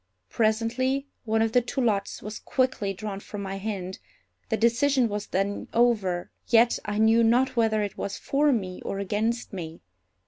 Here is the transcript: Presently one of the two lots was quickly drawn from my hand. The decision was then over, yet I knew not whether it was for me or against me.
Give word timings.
Presently 0.31 1.05
one 1.25 1.43
of 1.43 1.51
the 1.51 1.61
two 1.61 1.79
lots 1.79 2.23
was 2.23 2.39
quickly 2.39 2.91
drawn 2.91 3.19
from 3.19 3.43
my 3.43 3.57
hand. 3.57 3.99
The 4.49 4.57
decision 4.57 5.07
was 5.07 5.27
then 5.27 5.67
over, 5.75 6.31
yet 6.47 6.79
I 6.85 6.97
knew 6.97 7.23
not 7.23 7.55
whether 7.55 7.83
it 7.83 7.99
was 7.99 8.17
for 8.17 8.51
me 8.51 8.81
or 8.83 8.97
against 8.97 9.53
me. 9.53 9.81